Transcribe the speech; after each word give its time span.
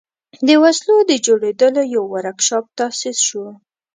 د 0.47 0.49
وسلو 0.63 0.95
د 1.09 1.11
جوړولو 1.25 1.81
یو 1.95 2.03
ورکشاپ 2.15 2.65
تأسیس 2.77 3.17
شو. 3.27 3.45